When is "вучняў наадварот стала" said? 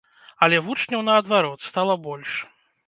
0.69-2.01